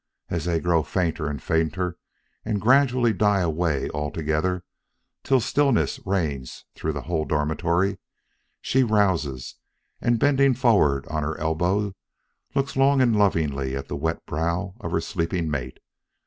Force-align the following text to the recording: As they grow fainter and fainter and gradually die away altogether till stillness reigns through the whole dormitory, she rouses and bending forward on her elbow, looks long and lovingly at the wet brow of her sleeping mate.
As 0.29 0.45
they 0.45 0.59
grow 0.59 0.81
fainter 0.81 1.27
and 1.29 1.39
fainter 1.39 1.95
and 2.43 2.59
gradually 2.59 3.13
die 3.13 3.41
away 3.41 3.87
altogether 3.91 4.63
till 5.23 5.39
stillness 5.39 5.99
reigns 6.07 6.65
through 6.73 6.93
the 6.93 7.03
whole 7.03 7.23
dormitory, 7.23 7.99
she 8.61 8.81
rouses 8.83 9.57
and 10.01 10.17
bending 10.17 10.55
forward 10.55 11.05
on 11.05 11.21
her 11.21 11.37
elbow, 11.37 11.93
looks 12.55 12.75
long 12.75 12.99
and 12.99 13.15
lovingly 13.15 13.75
at 13.75 13.89
the 13.89 13.95
wet 13.95 14.25
brow 14.25 14.73
of 14.79 14.89
her 14.89 15.01
sleeping 15.01 15.51
mate. 15.51 15.77